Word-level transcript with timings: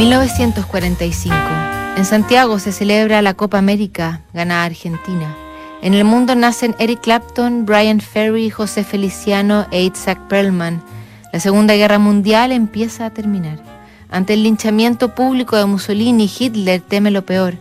1945. 0.00 1.36
En 1.98 2.06
Santiago 2.06 2.58
se 2.58 2.72
celebra 2.72 3.20
la 3.20 3.34
Copa 3.34 3.58
América, 3.58 4.22
gana 4.32 4.64
Argentina. 4.64 5.36
En 5.82 5.92
el 5.92 6.04
mundo 6.04 6.34
nacen 6.34 6.74
Eric 6.78 7.02
Clapton, 7.02 7.66
Brian 7.66 8.00
Ferry, 8.00 8.48
José 8.48 8.82
Feliciano 8.82 9.66
e 9.70 9.82
Isaac 9.82 10.18
Perlman. 10.26 10.82
La 11.34 11.38
Segunda 11.38 11.74
Guerra 11.74 11.98
Mundial 11.98 12.50
empieza 12.50 13.04
a 13.04 13.10
terminar. 13.10 13.62
Ante 14.08 14.32
el 14.32 14.42
linchamiento 14.42 15.14
público 15.14 15.56
de 15.56 15.66
Mussolini, 15.66 16.30
Hitler 16.38 16.80
teme 16.80 17.10
lo 17.10 17.26
peor. 17.26 17.56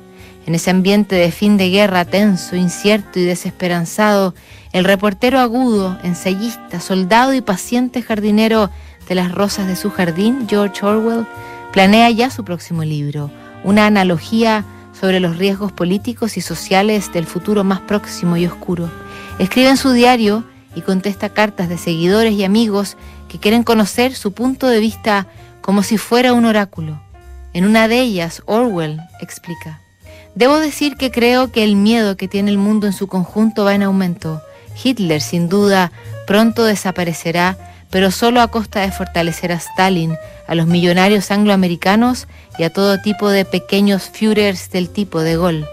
En 0.46 0.56
ese 0.56 0.71
ambiente 0.71 1.16
de 1.16 1.34
fin 1.34 1.58
de 1.58 1.70
guerra 1.70 2.06
tenso, 2.06 2.56
incierto 2.56 3.20
y 3.20 3.26
desesperanzado, 3.26 4.34
el 4.71 4.86
reportero 4.86 5.40
agudo, 5.42 5.98
ensayista, 6.04 6.80
soldado 6.80 7.34
y 7.34 7.42
paciente 7.42 8.02
jardinero 8.02 8.70
de 9.10 9.16
las 9.16 9.34
rosas 9.34 9.68
de 9.68 9.76
su 9.76 9.92
jardín, 9.92 10.48
George 10.48 10.86
Orwell, 10.86 11.28
planea 11.71 12.09
ya 12.09 12.29
su 12.29 12.43
próximo 12.43 12.83
libro, 12.83 13.32
una 13.64 13.86
analogía 13.86 14.65
sobre 15.00 15.19
los 15.19 15.37
riesgos 15.37 15.71
políticos 15.71 16.37
y 16.37 16.41
sociales 16.41 17.11
del 17.14 17.25
futuro 17.25 17.64
más 17.64 17.79
próximo 17.82 18.37
y 18.37 18.46
oscuro. 18.46 18.89
Escribe 19.37 19.69
en 19.69 19.77
su 19.77 19.91
diario 19.91 20.43
y 20.75 20.82
contesta 20.82 21.29
cartas 21.29 21.69
de 21.69 21.77
seguidores 21.77 22.33
y 22.33 22.43
amigos 22.43 22.97
que 23.27 23.39
quieren 23.39 23.63
conocer 23.63 24.15
su 24.15 24.33
punto 24.33 24.68
de 24.68 24.79
vista 24.79 25.27
como 25.61 25.83
si 25.83 25.97
fuera 25.97 26.33
un 26.33 26.46
oráculo. 26.46 27.01
En 27.54 27.65
una 27.65 27.88
de 27.88 27.99
ellas, 28.01 28.41
Orwell 28.46 28.99
explica, 29.21 29.82
Debo 30.36 30.60
decir 30.60 30.96
que 30.96 31.11
creo 31.11 31.51
que 31.51 31.63
el 31.63 31.75
miedo 31.75 32.16
que 32.16 32.27
tiene 32.27 32.52
el 32.52 32.58
mundo 32.58 32.88
en 32.88 32.94
su 32.94 33.08
conjunto 33.08 33.66
va 33.66 33.75
en 33.75 33.83
aumento. 33.83 34.41
Hitler, 34.81 35.22
sin 35.22 35.49
duda, 35.49 35.91
pronto 36.27 36.63
desaparecerá 36.63 37.58
pero 37.89 38.11
solo 38.11 38.42
a 38.42 38.50
costa 38.50 38.81
de 38.81 38.92
fortalecer 38.92 39.52
a 39.52 39.56
Stalin, 39.56 40.16
a 40.47 40.56
los 40.56 40.67
millonarios 40.67 41.31
angloamericanos 41.31 42.28
y 42.58 42.64
a 42.64 42.72
todo 42.72 43.02
tipo 43.02 43.30
de 43.30 43.45
pequeños 43.45 44.09
Führers 44.11 44.70
del 44.70 44.89
tipo 44.89 45.22
de 45.22 45.38
Gaulle. 45.38 45.66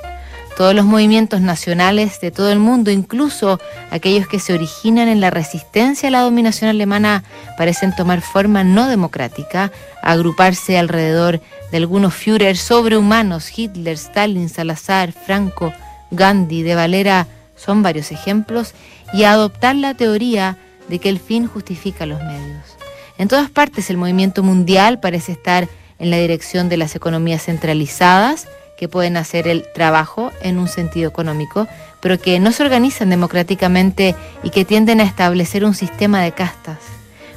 Todos 0.57 0.75
los 0.75 0.87
movimientos 0.87 1.43
nacionales 1.43 2.19
de 2.21 2.31
todo 2.31 2.51
el 2.51 2.59
mundo, 2.59 2.91
incluso 2.91 3.61
aquellos 3.91 4.27
que 4.27 4.39
se 4.39 4.55
originan 4.55 5.07
en 5.07 5.21
la 5.21 5.29
resistencia 5.29 6.09
a 6.09 6.13
la 6.13 6.23
dominación 6.23 6.71
alemana, 6.71 7.25
parecen 7.59 7.95
tomar 7.95 8.23
forma 8.23 8.65
no 8.65 8.89
democrática, 8.89 9.71
agruparse 10.03 10.79
alrededor 10.79 11.43
de 11.71 11.77
algunos 11.77 12.15
Führers 12.15 12.61
sobrehumanos, 12.61 13.51
Hitler, 13.57 13.97
Stalin, 13.97 14.49
Salazar, 14.49 15.13
Franco, 15.13 15.75
Gandhi, 16.11 16.63
De 16.63 16.75
Valera, 16.75 17.27
son 17.55 17.83
varios 17.83 18.11
ejemplos, 18.11 18.73
y 19.13 19.25
a 19.25 19.33
adoptar 19.33 19.77
la 19.77 19.93
teoría 19.93 20.57
de 20.89 20.99
que 20.99 21.09
el 21.09 21.19
fin 21.19 21.47
justifica 21.47 22.07
los 22.07 22.21
medios. 22.21 22.77
En 23.19 23.29
todas 23.29 23.51
partes 23.51 23.91
el 23.91 23.97
movimiento 23.97 24.43
mundial 24.43 25.01
parece 25.01 25.33
estar 25.33 25.69
en 25.99 26.11
la 26.11 26.19
dirección 26.19 26.69
de 26.69 26.77
las 26.77 26.95
economías 26.95 27.45
centralizadas, 27.45 28.49
que 28.77 28.89
pueden 28.89 29.17
hacer 29.17 29.49
el 29.49 29.65
trabajo 29.73 30.33
en 30.43 30.59
un 30.59 30.69
sentido 30.69 31.09
económico, 31.09 31.67
pero 32.03 32.21
que 32.21 32.39
no 32.39 32.53
se 32.53 32.63
organizan 32.63 33.09
democráticamente 33.09 34.15
y 34.43 34.51
que 34.51 34.65
tienden 34.67 35.01
a 35.01 35.05
establecer 35.05 35.65
un 35.65 35.75
sistema 35.75 36.23
de 36.23 36.33
castas. 36.33 36.79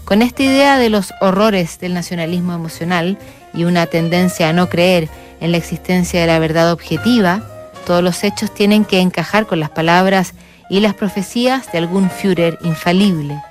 Con 0.04 0.22
esta 0.22 0.44
idea 0.44 0.78
de 0.78 0.90
los 0.90 1.14
horrores 1.22 1.80
del 1.80 1.94
nacionalismo 1.94 2.54
emocional 2.54 3.18
y 3.54 3.64
una 3.64 3.86
tendencia 3.86 4.50
a 4.50 4.54
no 4.54 4.68
creer 4.68 5.08
en 5.40 5.52
la 5.52 5.58
existencia 5.58 6.20
de 6.20 6.28
la 6.28 6.40
verdad 6.40 6.72
objetiva, 6.72 7.42
todos 7.90 8.04
los 8.04 8.24
hechos 8.24 8.54
tienen 8.54 8.86
que 8.86 9.00
encajar 9.00 9.48
con 9.48 9.60
las 9.60 9.72
palabras 9.72 10.36
y 10.70 10.80
las 10.80 10.94
profecías 10.94 11.72
de 11.72 11.80
algún 11.80 12.12
Führer 12.12 12.60
infalible. 12.62 13.42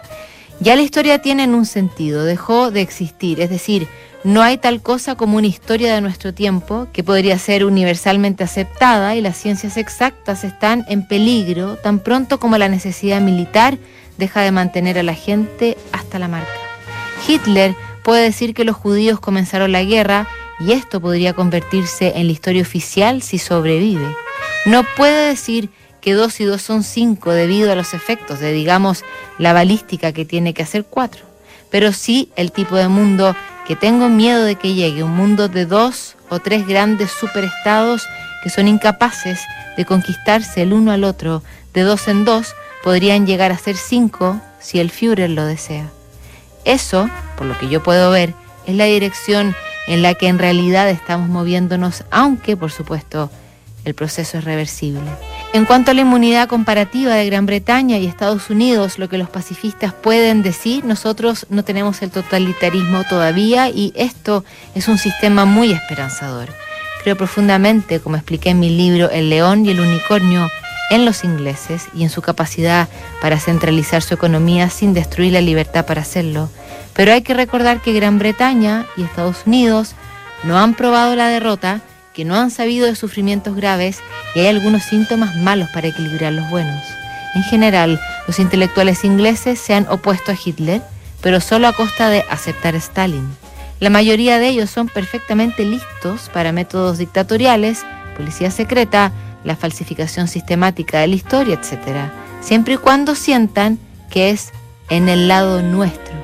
Ya 0.61 0.77
la 0.77 0.83
historia 0.83 1.21
tiene 1.21 1.49
un 1.49 1.67
sentido, 1.67 2.23
dejó 2.23 2.71
de 2.71 2.81
existir, 2.81 3.41
es 3.41 3.51
decir, 3.51 3.89
no 4.23 4.41
hay 4.41 4.57
tal 4.57 4.81
cosa 4.81 5.17
como 5.17 5.39
una 5.39 5.49
historia 5.49 5.93
de 5.93 6.01
nuestro 6.01 6.33
tiempo 6.33 6.87
que 6.93 7.03
podría 7.03 7.37
ser 7.37 7.65
universalmente 7.65 8.45
aceptada 8.45 9.17
y 9.17 9.23
las 9.23 9.37
ciencias 9.37 9.77
exactas 9.77 10.45
están 10.45 10.85
en 10.89 11.05
peligro 11.09 11.75
tan 11.75 11.99
pronto 11.99 12.39
como 12.39 12.59
la 12.59 12.69
necesidad 12.69 13.21
militar 13.21 13.77
deja 14.19 14.43
de 14.43 14.53
mantener 14.53 15.01
a 15.01 15.03
la 15.03 15.15
gente 15.15 15.77
hasta 15.91 16.21
la 16.21 16.29
marca. 16.29 16.49
Hitler 17.27 17.75
puede 18.05 18.23
decir 18.23 18.55
que 18.55 18.63
los 18.63 18.77
judíos 18.77 19.19
comenzaron 19.19 19.73
la 19.73 19.83
guerra 19.83 20.29
y 20.61 20.75
esto 20.75 21.01
podría 21.01 21.33
convertirse 21.33 22.13
en 22.15 22.27
la 22.27 22.33
historia 22.33 22.63
oficial 22.63 23.21
si 23.23 23.39
sobrevive. 23.39 24.07
No 24.65 24.85
puede 24.97 25.29
decir 25.29 25.71
que 26.01 26.15
dos 26.15 26.41
y 26.41 26.45
dos 26.45 26.63
son 26.63 26.83
cinco 26.83 27.33
debido 27.33 27.73
a 27.73 27.75
los 27.75 27.95
efectos 27.95 28.41
de, 28.41 28.53
digamos, 28.53 29.05
la 29.39 29.53
balística 29.53 30.13
que 30.13 30.25
tiene 30.25 30.55
que 30.55 30.63
hacer 30.63 30.85
cuatro. 30.85 31.25
Pero 31.71 31.93
sí 31.93 32.31
el 32.37 32.53
tipo 32.53 32.77
de 32.77 32.89
mundo 32.89 33.37
que 33.67 33.77
tengo 33.77 34.09
miedo 34.09 34.45
de 34.45 34.57
que 34.57 34.75
llegue, 34.75 35.03
un 35.03 35.17
mundo 35.17 35.49
de 35.49 35.67
dos 35.67 36.17
o 36.31 36.39
tres 36.39 36.67
grandes 36.67 37.11
superestados 37.11 38.07
que 38.43 38.51
son 38.51 38.69
incapaces 38.69 39.41
de 39.77 39.85
conquistarse 39.85 40.63
el 40.63 40.73
uno 40.73 40.93
al 40.93 41.05
otro, 41.05 41.43
de 41.75 41.83
dos 41.83 42.09
en 42.09 42.25
dos, 42.25 42.55
podrían 42.83 43.27
llegar 43.27 43.53
a 43.53 43.59
ser 43.59 43.77
cinco 43.77 44.41
si 44.61 44.81
el 44.81 44.91
Führer 44.91 45.31
lo 45.31 45.45
desea. 45.45 45.91
Eso, 46.65 47.09
por 47.37 47.47
lo 47.47 47.59
que 47.59 47.69
yo 47.69 47.83
puedo 47.83 48.11
ver, 48.11 48.35
es 48.67 48.75
la 48.75 48.85
dirección 48.85 49.55
en 49.87 50.03
la 50.03 50.15
que 50.15 50.29
en 50.29 50.39
realidad 50.39 50.89
estamos 50.89 51.29
moviéndonos, 51.29 52.05
aunque, 52.11 52.57
por 52.57 52.71
supuesto, 52.71 53.31
el 53.89 53.95
proceso 53.95 54.39
es 54.39 54.45
reversible. 54.45 55.01
En 55.53 55.65
cuanto 55.65 55.91
a 55.91 55.95
la 55.95 56.03
inmunidad 56.03 56.47
comparativa 56.47 57.15
de 57.15 57.27
Gran 57.27 57.47
Bretaña 57.47 57.99
y 57.99 58.07
Estados 58.07 58.51
Unidos, 58.51 58.99
lo 58.99 59.09
que 59.09 59.19
los 59.19 59.31
pacifistas 59.31 59.93
pueden 59.95 60.43
decir, 60.43 60.85
nosotros 60.85 61.47
no 61.49 61.65
tenemos 61.65 62.03
el 62.03 62.11
totalitarismo 62.11 63.05
todavía 63.05 63.69
y 63.69 63.93
esto 63.97 64.45
es 64.75 64.89
un 64.89 64.99
sistema 64.99 65.47
muy 65.47 65.73
esperanzador. 65.73 66.49
Creo 67.03 67.17
profundamente, 67.17 68.01
como 68.01 68.17
expliqué 68.17 68.51
en 68.51 68.61
mi 68.61 68.71
libro 68.71 69.11
El 69.11 69.31
león 69.31 69.65
y 69.65 69.71
el 69.71 69.81
unicornio, 69.81 70.51
en 70.91 71.05
los 71.05 71.25
ingleses 71.25 71.87
y 71.95 72.03
en 72.03 72.11
su 72.11 72.23
capacidad 72.23 72.89
para 73.21 73.39
centralizar 73.39 74.03
su 74.03 74.15
economía 74.15 74.71
sin 74.71 74.95
destruir 74.95 75.33
la 75.33 75.41
libertad 75.41 75.87
para 75.87 76.03
hacerlo. 76.03 76.51
Pero 76.95 77.13
hay 77.13 77.23
que 77.23 77.35
recordar 77.35 77.81
que 77.81 77.93
Gran 77.93 78.19
Bretaña 78.19 78.87
y 78.97 79.03
Estados 79.03 79.47
Unidos 79.47 79.95
no 80.45 80.59
han 80.59 80.75
probado 80.75 81.15
la 81.17 81.29
derrota 81.29 81.81
que 82.19 82.25
no 82.25 82.35
han 82.35 82.51
sabido 82.51 82.87
de 82.87 82.97
sufrimientos 82.97 83.55
graves 83.55 84.01
y 84.35 84.41
hay 84.41 84.49
algunos 84.49 84.83
síntomas 84.83 85.37
malos 85.37 85.69
para 85.71 85.87
equilibrar 85.87 86.33
los 86.33 86.51
buenos. 86.51 86.83
En 87.37 87.45
general, 87.45 88.01
los 88.27 88.41
intelectuales 88.41 89.05
ingleses 89.05 89.61
se 89.61 89.73
han 89.73 89.87
opuesto 89.89 90.33
a 90.33 90.37
Hitler, 90.45 90.83
pero 91.21 91.41
solo 91.41 91.69
a 91.69 91.73
costa 91.73 92.11
de 92.11 92.25
aceptar 92.29 92.75
a 92.75 92.79
Stalin. 92.79 93.25
La 93.79 93.89
mayoría 93.89 94.41
de 94.41 94.49
ellos 94.49 94.69
son 94.69 94.89
perfectamente 94.89 95.65
listos 95.65 96.29
para 96.35 96.51
métodos 96.51 96.99
dictatoriales, 96.99 97.87
policía 98.17 98.51
secreta, 98.51 99.13
la 99.45 99.55
falsificación 99.55 100.27
sistemática 100.27 100.99
de 100.99 101.07
la 101.07 101.15
historia, 101.15 101.55
etc., 101.55 102.11
siempre 102.41 102.75
y 102.75 102.79
cuando 102.79 103.15
sientan 103.15 103.79
que 104.11 104.31
es 104.31 104.51
en 104.91 105.09
el 105.09 105.29
lado 105.29 105.63
nuestro. 105.63 106.17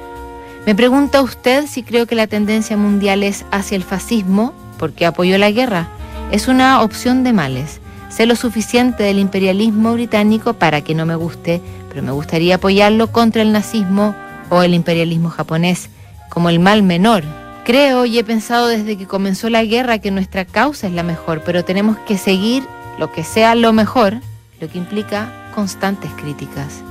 Me 0.67 0.75
pregunta 0.75 1.23
usted 1.23 1.69
si 1.69 1.85
creo 1.85 2.07
que 2.07 2.17
la 2.17 2.27
tendencia 2.27 2.77
mundial 2.77 3.23
es 3.23 3.45
hacia 3.53 3.77
el 3.77 3.85
fascismo 3.85 4.55
porque 4.79 5.07
apoyó 5.07 5.39
la 5.39 5.51
guerra. 5.51 5.89
Es 6.31 6.49
una 6.49 6.83
opción 6.83 7.25
de 7.25 7.33
males. 7.33 7.81
Sé 8.09 8.27
lo 8.27 8.37
suficiente 8.37 9.03
del 9.03 9.19
imperialismo 9.19 9.93
británico 9.93 10.55
para 10.55 10.83
que 10.83 10.95
no 10.95 11.07
me 11.07 11.17
guste, 11.17 11.61
pero 11.89 12.03
me 12.03 12.13
gustaría 12.13 12.57
apoyarlo 12.57 13.11
contra 13.11 13.43
el 13.43 13.53
nazismo 13.53 14.15
o 14.51 14.63
el 14.63 14.75
imperialismo 14.75 15.31
japonés 15.31 15.91
como 16.35 16.49
el 16.49 16.59
mal 16.59 16.83
menor. 16.83 17.23
Creo 17.65 18.05
y 18.05 18.19
he 18.19 18.25
pensado 18.25 18.67
desde 18.67 18.99
que 18.99 19.07
comenzó 19.07 19.49
la 19.49 19.65
guerra 19.65 19.99
que 19.99 20.11
nuestra 20.11 20.45
causa 20.45 20.89
es 20.89 20.93
la 20.93 21.03
mejor, 21.03 21.43
pero 21.47 21.65
tenemos 21.65 21.97
que 21.99 22.19
seguir 22.19 22.65
lo 22.99 23.11
que 23.13 23.25
sea 23.25 23.55
lo 23.55 23.73
mejor, 23.73 24.19
lo 24.61 24.69
que 24.69 24.79
implica 24.79 25.33
constantes 25.55 26.11
críticas. 26.13 26.83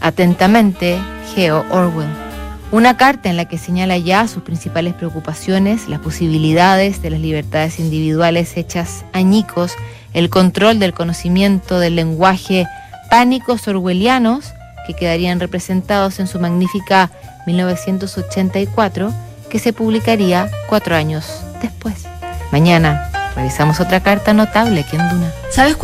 Atentamente, 0.00 0.98
Geo 1.34 1.64
Orwell. 1.70 2.29
Una 2.72 2.96
carta 2.96 3.28
en 3.28 3.36
la 3.36 3.46
que 3.46 3.58
señala 3.58 3.98
ya 3.98 4.28
sus 4.28 4.44
principales 4.44 4.94
preocupaciones, 4.94 5.88
las 5.88 5.98
posibilidades 5.98 7.02
de 7.02 7.10
las 7.10 7.18
libertades 7.18 7.80
individuales 7.80 8.56
hechas 8.56 9.04
añicos, 9.12 9.72
el 10.14 10.30
control 10.30 10.78
del 10.78 10.94
conocimiento 10.94 11.80
del 11.80 11.96
lenguaje, 11.96 12.68
pánicos 13.10 13.66
orwellianos 13.66 14.52
que 14.86 14.94
quedarían 14.94 15.40
representados 15.40 16.20
en 16.20 16.28
su 16.28 16.38
magnífica 16.38 17.10
1984, 17.46 19.12
que 19.50 19.58
se 19.58 19.72
publicaría 19.72 20.48
cuatro 20.68 20.94
años 20.94 21.42
después. 21.60 22.04
Mañana 22.52 23.10
revisamos 23.34 23.80
otra 23.80 24.00
carta 24.00 24.32
notable 24.32 24.84
que 24.88 24.96
en 24.96 25.08
Duna. 25.08 25.32
¿Sabes 25.50 25.74